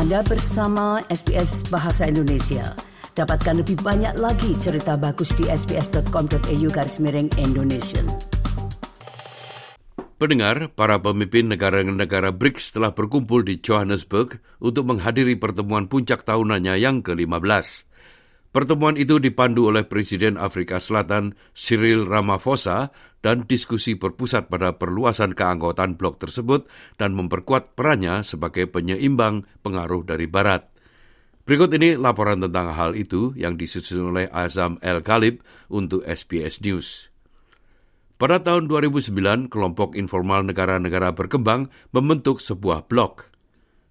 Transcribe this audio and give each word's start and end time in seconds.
Anda 0.00 0.24
bersama 0.24 1.04
SBS 1.12 1.68
Bahasa 1.68 2.08
Indonesia. 2.08 2.72
Dapatkan 3.12 3.60
lebih 3.60 3.84
banyak 3.84 4.16
lagi 4.16 4.56
cerita 4.56 4.96
bagus 4.96 5.28
di 5.36 5.44
sbs.com.au 5.44 6.68
garis 6.72 6.96
miring 7.04 7.28
Indonesia. 7.36 8.00
Pendengar, 10.16 10.72
para 10.72 10.96
pemimpin 11.04 11.52
negara-negara 11.52 12.32
BRICS 12.32 12.80
telah 12.80 12.96
berkumpul 12.96 13.44
di 13.44 13.60
Johannesburg 13.60 14.40
untuk 14.56 14.88
menghadiri 14.88 15.36
pertemuan 15.36 15.84
puncak 15.84 16.24
tahunannya 16.24 16.80
yang 16.80 17.04
ke-15. 17.04 17.89
Pertemuan 18.50 18.98
itu 18.98 19.22
dipandu 19.22 19.70
oleh 19.70 19.86
Presiden 19.86 20.34
Afrika 20.34 20.82
Selatan 20.82 21.38
Cyril 21.54 22.02
Ramaphosa 22.02 22.90
dan 23.22 23.46
diskusi 23.46 23.94
berpusat 23.94 24.50
pada 24.50 24.74
perluasan 24.74 25.38
keanggotaan 25.38 25.94
blok 25.94 26.18
tersebut 26.18 26.66
dan 26.98 27.14
memperkuat 27.14 27.78
perannya 27.78 28.26
sebagai 28.26 28.66
penyeimbang 28.66 29.46
pengaruh 29.62 30.02
dari 30.02 30.26
Barat. 30.26 30.66
Berikut 31.46 31.70
ini 31.78 31.94
laporan 31.94 32.42
tentang 32.42 32.74
hal 32.74 32.98
itu 32.98 33.30
yang 33.38 33.54
disusun 33.54 34.10
oleh 34.10 34.26
Azam 34.34 34.82
El 34.82 34.98
Ghalib 34.98 35.46
untuk 35.70 36.02
SBS 36.02 36.58
News. 36.66 37.06
Pada 38.18 38.42
tahun 38.42 38.68
2009, 38.68 39.48
kelompok 39.48 39.96
informal 39.96 40.44
negara-negara 40.44 41.14
berkembang 41.14 41.72
membentuk 41.94 42.42
sebuah 42.42 42.90
blok. 42.90 43.29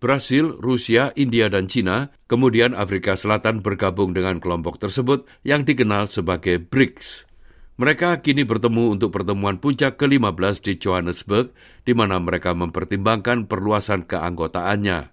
Brasil, 0.00 0.56
Rusia, 0.56 1.12
India, 1.12 1.52
dan 1.52 1.68
China, 1.68 2.08
kemudian 2.24 2.72
Afrika 2.72 3.20
Selatan 3.20 3.60
bergabung 3.60 4.16
dengan 4.16 4.40
kelompok 4.40 4.80
tersebut 4.80 5.28
yang 5.44 5.68
dikenal 5.68 6.08
sebagai 6.08 6.56
BRICS. 6.56 7.28
Mereka 7.76 8.24
kini 8.24 8.48
bertemu 8.48 8.96
untuk 8.96 9.12
pertemuan 9.12 9.60
puncak 9.60 10.00
ke-15 10.00 10.64
di 10.64 10.72
Johannesburg, 10.80 11.52
di 11.84 11.92
mana 11.92 12.16
mereka 12.16 12.56
mempertimbangkan 12.56 13.44
perluasan 13.44 14.08
keanggotaannya. 14.08 15.12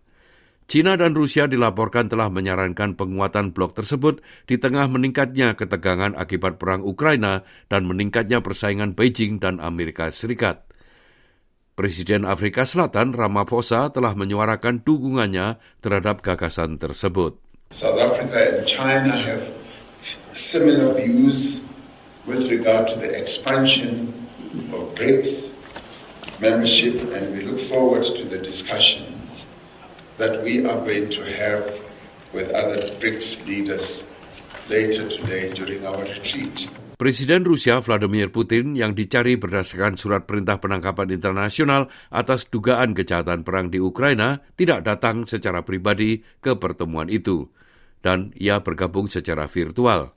China 0.67 0.99
dan 0.99 1.15
Rusia 1.15 1.47
dilaporkan 1.47 2.11
telah 2.11 2.27
menyarankan 2.27 2.99
penguatan 2.99 3.55
blok 3.55 3.75
tersebut 3.75 4.19
di 4.47 4.59
tengah 4.59 4.87
meningkatnya 4.91 5.55
ketegangan 5.55 6.15
akibat 6.15 6.59
perang 6.59 6.83
Ukraina 6.83 7.47
dan 7.71 7.87
meningkatnya 7.87 8.43
persaingan 8.43 8.91
Beijing 8.91 9.39
dan 9.39 9.63
Amerika 9.63 10.11
Serikat. 10.11 10.66
Presiden 11.77 12.25
Afrika 12.25 12.65
Selatan 12.65 13.13
Ramaphosa 13.13 13.93
telah 13.93 14.17
menyuarakan 14.17 14.81
dukungannya 14.81 15.61
terhadap 15.77 16.25
gagasan 16.25 16.81
tersebut. 16.81 17.37
South 17.69 18.01
Africa 18.01 18.33
and 18.33 18.65
China 18.65 19.13
have 19.13 19.45
similar 20.33 20.97
views 20.97 21.61
with 22.25 22.49
regard 22.49 22.89
to 22.89 22.97
the 22.97 23.13
expansion 23.13 24.09
of 24.73 24.89
BRICS 24.97 25.53
membership 26.41 26.97
and 27.13 27.29
we 27.29 27.45
look 27.45 27.61
forward 27.61 28.09
to 28.09 28.25
the 28.25 28.41
discussions 28.41 29.45
that 30.17 30.41
we 30.41 30.65
are 30.65 30.81
going 30.81 31.13
to 31.13 31.21
have 31.29 31.61
with 32.33 32.49
other 32.57 32.89
BRICS 32.97 33.45
leaders 33.45 34.01
later 34.65 35.05
today 35.05 35.53
during 35.53 35.85
our 35.85 36.01
retreat. 36.01 36.73
Presiden 37.02 37.42
Rusia 37.42 37.82
Vladimir 37.82 38.30
Putin 38.30 38.78
yang 38.78 38.94
dicari 38.94 39.34
berdasarkan 39.34 39.98
surat 39.98 40.22
perintah 40.22 40.62
penangkapan 40.62 41.10
internasional 41.10 41.90
atas 42.14 42.46
dugaan 42.46 42.94
kejahatan 42.94 43.42
perang 43.42 43.74
di 43.74 43.82
Ukraina 43.82 44.38
tidak 44.54 44.86
datang 44.86 45.26
secara 45.26 45.66
pribadi 45.66 46.22
ke 46.38 46.54
pertemuan 46.54 47.10
itu, 47.10 47.50
dan 48.06 48.30
ia 48.38 48.62
bergabung 48.62 49.10
secara 49.10 49.50
virtual. 49.50 50.14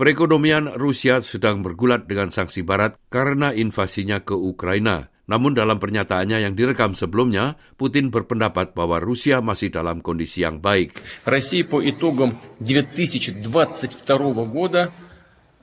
Perekonomian 0.00 0.80
Rusia 0.80 1.20
sedang 1.20 1.60
bergulat 1.60 2.08
dengan 2.08 2.32
sanksi 2.32 2.64
barat 2.64 2.96
karena 3.12 3.52
invasinya 3.52 4.24
ke 4.24 4.32
Ukraina. 4.32 5.12
Namun 5.28 5.52
dalam 5.52 5.76
pernyataannya 5.76 6.40
yang 6.40 6.56
direkam 6.56 6.96
sebelumnya, 6.96 7.60
Putin 7.76 8.08
berpendapat 8.08 8.72
bahwa 8.72 8.96
Rusia 8.96 9.44
masih 9.44 9.68
dalam 9.68 10.00
kondisi 10.00 10.40
yang 10.40 10.64
baik. 10.64 10.96
Россия 11.28 11.68
по 11.68 11.84
итогам 11.84 12.40
2022 12.64 13.44
года 14.48 14.88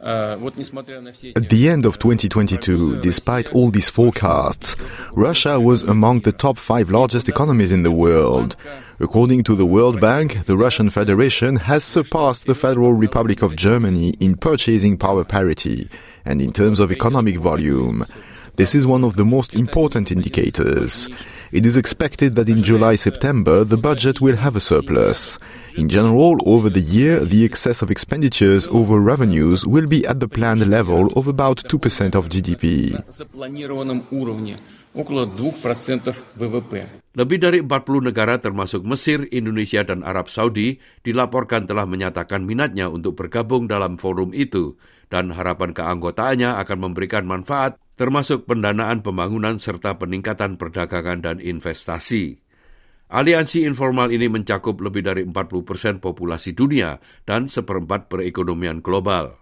At 0.02 1.48
the 1.50 1.68
end 1.68 1.84
of 1.84 1.98
2022, 1.98 3.00
despite 3.00 3.52
all 3.52 3.70
these 3.70 3.91
forecasts, 3.91 4.75
Russia 5.12 5.60
was 5.60 5.82
among 5.82 6.20
the 6.20 6.32
top 6.32 6.56
five 6.56 6.88
largest 6.91 7.28
economies 7.28 7.70
in 7.70 7.82
the 7.82 7.91
world. 7.91 8.56
According 8.98 9.44
to 9.44 9.54
the 9.54 9.66
World 9.66 10.00
Bank, 10.00 10.47
the 10.47 10.56
Russian 10.56 10.88
Federation 10.88 11.56
has 11.56 11.84
surpassed 11.84 12.47
the 12.47 12.54
Federal 12.54 12.94
Republic 12.94 13.42
of 13.42 13.56
Germany 13.56 14.14
in 14.20 14.36
purchasing 14.36 14.97
power 14.97 15.25
parity. 15.25 15.88
And 16.25 16.41
in 16.41 16.52
terms 16.52 16.80
of 16.80 16.91
economic 16.91 17.36
volume. 17.36 18.06
This 18.56 18.75
is 18.75 18.86
one 18.86 19.04
of 19.04 19.16
the 19.16 19.25
most 19.25 19.54
important 19.54 20.10
indicators. 20.12 21.08
It 21.50 21.66
is 21.66 21.75
expected 21.75 22.38
that 22.38 22.47
in 22.47 22.62
July 22.62 22.94
September 22.94 23.66
the 23.66 23.75
budget 23.75 24.22
will 24.22 24.38
have 24.38 24.55
a 24.55 24.62
surplus. 24.62 25.34
In 25.75 25.91
general, 25.91 26.38
over 26.47 26.71
the 26.71 26.78
year, 26.78 27.27
the 27.27 27.43
excess 27.43 27.83
of 27.83 27.91
expenditures 27.91 28.71
over 28.71 29.03
revenues 29.03 29.66
will 29.66 29.91
be 29.91 30.06
at 30.06 30.22
the 30.22 30.31
planned 30.31 30.62
level 30.71 31.11
of 31.19 31.27
about 31.27 31.59
2% 31.66 32.15
of 32.15 32.31
GDP. 32.31 32.94
Lebih 37.19 37.38
dari 37.43 37.59
40 37.67 38.09
negara 38.15 38.34
termasuk 38.38 38.87
Mesir, 38.87 39.27
Indonesia, 39.34 39.82
dan 39.82 40.06
Arab 40.06 40.31
Saudi 40.31 40.78
dilaporkan 41.03 41.67
telah 41.67 41.82
menyatakan 41.82 42.47
minatnya 42.47 42.87
untuk 42.87 43.19
bergabung 43.19 43.67
dalam 43.67 43.99
forum 43.99 44.31
itu 44.31 44.78
dan 45.11 45.34
harapan 45.34 45.75
keanggotaannya 45.75 46.62
akan 46.62 46.78
memberikan 46.78 47.27
manfaat 47.27 47.75
termasuk 48.00 48.49
pendanaan 48.49 49.05
pembangunan 49.05 49.61
serta 49.61 50.00
peningkatan 50.00 50.56
perdagangan 50.56 51.21
dan 51.21 51.37
investasi. 51.37 52.41
Aliansi 53.12 53.69
informal 53.69 54.09
ini 54.09 54.33
mencakup 54.33 54.81
lebih 54.81 55.05
dari 55.05 55.21
40 55.28 55.69
persen 55.69 55.94
populasi 56.00 56.56
dunia 56.56 56.97
dan 57.28 57.53
seperempat 57.53 58.09
perekonomian 58.09 58.81
global. 58.81 59.37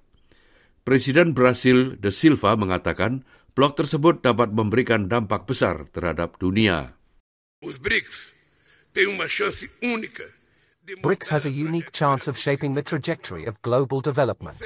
Presiden 0.83 1.39
Brasil 1.39 1.95
De 2.03 2.11
Silva 2.11 2.59
mengatakan 2.59 3.23
blok 3.55 3.79
tersebut 3.79 4.27
dapat 4.27 4.51
memberikan 4.51 5.07
dampak 5.07 5.47
besar 5.47 5.87
terhadap 5.95 6.43
dunia. 6.43 6.99
BRICS 10.99 11.29
has 11.31 11.45
a 11.45 11.53
unique 11.53 11.93
chance 11.93 12.27
of 12.27 12.35
shaping 12.35 12.75
the 12.75 12.83
trajectory 12.83 13.45
of 13.45 13.61
global 13.63 14.01
development. 14.01 14.59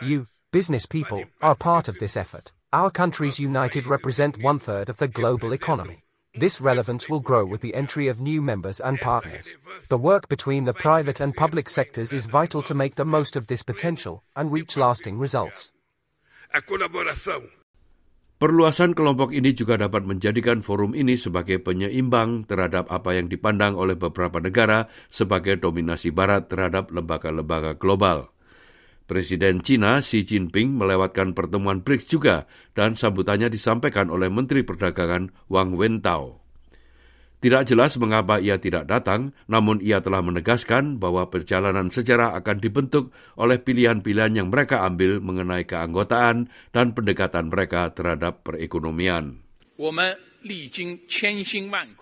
You, 0.00 0.30
business 0.54 0.86
people, 0.86 1.26
are 1.42 1.58
part 1.58 1.90
of 1.90 1.98
this 1.98 2.16
effort. 2.16 2.56
Our 2.76 2.92
countries 2.92 3.40
united 3.40 3.88
represent 3.88 4.36
one 4.36 4.60
third 4.60 4.92
of 4.92 5.00
the 5.00 5.08
global 5.08 5.56
economy. 5.56 6.04
This 6.36 6.60
relevance 6.60 7.08
will 7.08 7.24
grow 7.24 7.48
with 7.48 7.64
the 7.64 7.72
entry 7.72 8.04
of 8.12 8.20
new 8.20 8.44
members 8.44 8.84
and 8.84 9.00
partners. 9.00 9.56
The 9.88 9.96
work 9.96 10.28
between 10.28 10.68
the 10.68 10.76
private 10.76 11.16
and 11.16 11.32
public 11.32 11.72
sectors 11.72 12.12
is 12.12 12.28
vital 12.28 12.60
to 12.68 12.76
make 12.76 13.00
the 13.00 13.08
most 13.08 13.32
of 13.32 13.48
this 13.48 13.64
potential 13.64 14.28
and 14.36 14.52
reach 14.52 14.76
lasting 14.76 15.16
results. 15.16 15.72
Perluasan 18.36 18.92
kelompok 18.92 19.32
ini 19.32 19.56
juga 19.56 19.80
dapat 19.80 20.04
menjadikan 20.04 20.60
forum 20.60 20.92
ini 20.92 21.16
sebagai 21.16 21.56
penyeimbang 21.64 22.44
terhadap 22.44 22.92
apa 22.92 23.16
yang 23.16 23.32
dipandang 23.32 23.72
oleh 23.72 23.96
beberapa 23.96 24.36
negara 24.36 24.92
sebagai 25.08 25.56
dominasi 25.56 26.12
Barat 26.12 26.52
terhadap 26.52 26.92
lembaga-lembaga 26.92 27.72
global. 27.80 28.35
Presiden 29.06 29.62
China 29.62 30.02
Xi 30.02 30.26
Jinping 30.26 30.74
melewatkan 30.74 31.30
pertemuan 31.30 31.86
BRICS 31.86 32.10
juga 32.10 32.36
dan 32.74 32.98
sambutannya 32.98 33.46
disampaikan 33.46 34.10
oleh 34.10 34.26
Menteri 34.26 34.66
Perdagangan 34.66 35.30
Wang 35.46 35.78
Wentao. 35.78 36.42
Tidak 37.36 37.62
jelas 37.68 37.94
mengapa 38.02 38.42
ia 38.42 38.58
tidak 38.58 38.90
datang, 38.90 39.30
namun 39.46 39.78
ia 39.78 40.02
telah 40.02 40.18
menegaskan 40.24 40.98
bahwa 40.98 41.30
perjalanan 41.30 41.94
sejarah 41.94 42.34
akan 42.34 42.58
dibentuk 42.58 43.14
oleh 43.38 43.62
pilihan-pilihan 43.62 44.42
yang 44.42 44.48
mereka 44.50 44.82
ambil 44.82 45.22
mengenai 45.22 45.62
keanggotaan 45.62 46.50
dan 46.74 46.90
pendekatan 46.90 47.46
mereka 47.46 47.94
terhadap 47.94 48.42
perekonomian. 48.42 49.46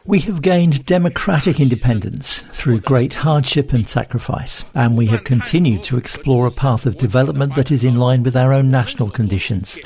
We 0.05 0.21
have 0.21 0.43
gained 0.43 0.85
democratic 0.85 1.61
independence 1.61 2.41
through 2.41 2.81
great 2.81 3.15
hardship 3.15 3.73
and 3.73 3.89
sacrifice, 3.89 4.65
and 4.75 4.97
we 4.97 5.07
have 5.07 5.25
continued 5.25 5.83
to 5.85 5.97
explore 5.97 6.47
a 6.47 6.51
path 6.51 6.87
of 6.87 6.99
development 6.99 7.55
that 7.55 7.71
is 7.71 7.85
in 7.85 7.97
line 7.97 8.23
with 8.23 8.37
our 8.37 8.53
own 8.53 8.71
national 8.71 9.11
conditions. 9.11 9.79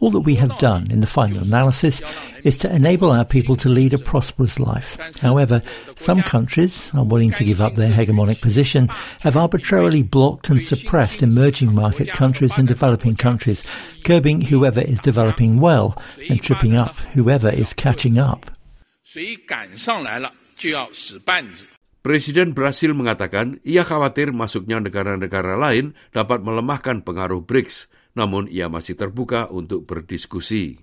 All 0.00 0.14
that 0.14 0.22
we 0.22 0.36
have 0.36 0.58
done 0.62 0.90
in 0.94 1.00
the 1.00 1.10
final 1.10 1.42
analysis 1.42 1.98
is 2.46 2.56
to 2.62 2.70
enable 2.70 3.10
our 3.10 3.24
people 3.24 3.56
to 3.56 3.68
lead 3.68 3.90
a 3.94 3.98
prosperous 3.98 4.62
life. 4.62 4.94
However, 5.18 5.60
some 5.96 6.22
countries, 6.22 6.88
unwilling 6.94 7.34
to 7.34 7.44
give 7.44 7.60
up 7.60 7.74
their 7.74 7.90
hegemonic 7.90 8.40
position, 8.40 8.86
have 9.26 9.36
arbitrarily 9.36 10.06
blocked 10.06 10.50
and 10.50 10.62
suppressed 10.62 11.22
emerging 11.22 11.74
market 11.74 12.14
countries 12.14 12.58
and 12.58 12.68
developing 12.70 13.16
countries, 13.16 13.66
curbing 14.04 14.42
whoever 14.42 14.80
is 14.80 15.02
developing 15.02 15.58
well 15.58 15.98
and 16.30 16.40
tripping 16.40 16.76
up 16.78 16.94
whoever 17.18 17.50
is 17.50 17.74
catching 17.74 18.18
up. 18.18 18.46
Presiden 21.98 22.54
Brasil 22.54 22.94
mengatakan 22.94 23.58
ia 23.66 23.82
khawatir 23.82 24.30
masuknya 24.30 24.78
negara-negara 24.78 25.58
lain 25.58 25.98
dapat 26.14 26.46
melemahkan 26.46 27.02
pengaruh 27.02 27.42
BRICS 27.42 27.90
namun 28.18 28.50
ia 28.50 28.66
masih 28.66 28.98
terbuka 28.98 29.46
untuk 29.46 29.86
berdiskusi. 29.86 30.82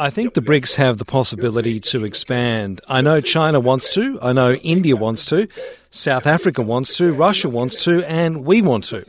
I 0.00 0.08
think 0.08 0.32
the 0.32 0.40
BRICS 0.40 0.76
have 0.76 0.96
the 0.96 1.04
possibility 1.04 1.78
to 1.92 2.06
expand. 2.06 2.80
I 2.88 3.02
know 3.02 3.20
China 3.20 3.60
wants 3.60 3.92
to, 3.92 4.18
I 4.22 4.32
know 4.32 4.54
India 4.54 4.96
wants 4.96 5.26
to, 5.26 5.46
South 5.90 6.26
Africa 6.26 6.62
wants 6.62 6.96
to, 6.96 7.12
Russia 7.12 7.50
wants 7.50 7.84
to, 7.84 8.00
and 8.08 8.46
we 8.46 8.62
want 8.62 8.84
to. 8.84 9.04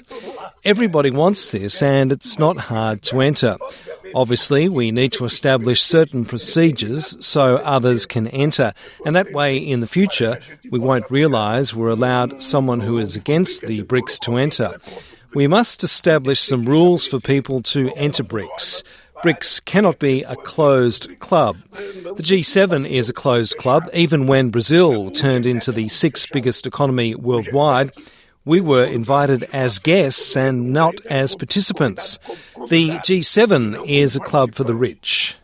Everybody 0.66 1.12
wants 1.12 1.52
this, 1.52 1.82
and 1.82 2.12
it's 2.12 2.38
not 2.38 2.68
hard 2.68 3.04
to 3.04 3.22
enter. 3.22 3.56
Obviously, 4.14 4.68
we 4.70 4.92
need 4.92 5.12
to 5.14 5.26
establish 5.26 5.82
certain 5.82 6.26
procedures 6.26 7.16
so 7.26 7.58
others 7.58 8.06
can 8.06 8.28
enter, 8.28 8.74
and 9.06 9.16
that 9.16 9.32
way 9.32 9.58
in 9.58 9.80
the 9.80 9.88
future 9.88 10.40
we 10.70 10.80
won't 10.80 11.10
realise 11.10 11.74
we're 11.74 11.90
allowed 11.90 12.42
someone 12.42 12.82
who 12.82 12.98
is 12.98 13.16
against 13.16 13.62
the 13.62 13.84
BRICS 13.84 14.20
to 14.22 14.38
enter. 14.38 14.78
We 15.34 15.48
must 15.48 15.84
establish 15.84 16.42
some 16.42 16.66
rules 16.66 17.08
for 17.08 17.20
people 17.20 17.62
to 17.64 17.92
enter 17.96 18.24
BRICS. 18.24 18.84
BRICS 19.24 19.64
cannot 19.66 20.00
be 20.00 20.24
a 20.24 20.36
closed 20.36 21.08
club. 21.20 21.58
The 21.74 22.24
G7 22.24 22.90
is 22.90 23.08
a 23.08 23.14
closed 23.14 23.56
club, 23.58 23.88
even 23.94 24.26
when 24.26 24.50
Brazil 24.50 25.12
turned 25.12 25.46
into 25.46 25.72
the 25.72 25.88
sixth 25.90 26.30
biggest 26.34 26.66
economy 26.66 27.16
worldwide. 27.16 27.92
We 28.42 28.58
were 28.58 28.90
invited 28.90 29.46
as 29.54 29.78
guests 29.78 30.34
and 30.34 30.74
not 30.74 30.98
as 31.06 31.38
participants. 31.38 32.18
The 32.74 32.98
G7 33.06 33.78
is 33.86 34.18
a 34.18 34.24
club 34.24 34.58
for 34.58 34.66
the 34.66 34.74
rich. 34.74 35.38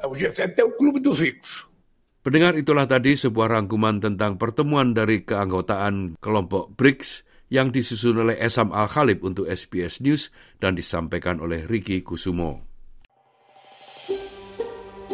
Pendengar 2.25 2.53
itulah 2.57 2.89
tadi 2.89 3.13
sebuah 3.13 3.53
rangkuman 3.53 4.01
tentang 4.01 4.41
pertemuan 4.41 4.97
dari 4.97 5.21
keanggotaan 5.21 6.17
kelompok 6.17 6.73
BRICS 6.73 7.21
yang 7.53 7.69
disusun 7.69 8.17
oleh 8.17 8.35
Esam 8.41 8.73
Al-Khalib 8.73 9.21
untuk 9.21 9.45
SBS 9.45 10.01
News 10.01 10.33
dan 10.57 10.73
disampaikan 10.73 11.37
oleh 11.37 11.69
Ricky 11.69 12.01
Kusumo. 12.01 12.65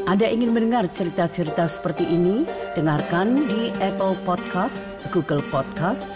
Anda 0.08 0.32
ingin 0.32 0.56
mendengar 0.56 0.88
cerita-cerita 0.88 1.68
seperti 1.68 2.08
ini? 2.08 2.48
Dengarkan 2.80 3.44
di 3.44 3.76
Apple 3.84 4.16
Podcast, 4.24 4.88
Google 5.12 5.44
Podcast, 5.52 6.16